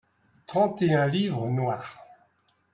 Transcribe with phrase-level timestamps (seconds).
[0.47, 1.99] trente et un livres noirs.